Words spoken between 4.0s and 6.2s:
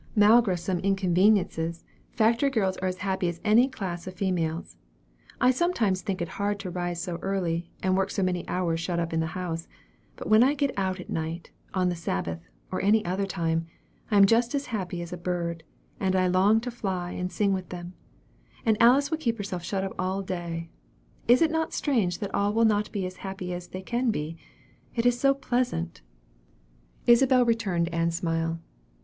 of females. I sometimes